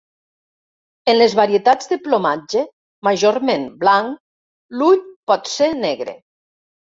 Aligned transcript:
En 1.11 1.17
les 1.17 1.33
varietats 1.39 1.91
de 1.91 1.97
plomatge 2.07 2.63
majorment 3.09 3.67
blanc, 3.85 4.17
l'ull 4.81 4.99
pot 5.33 5.53
ser 5.55 5.71
negre. 5.85 6.19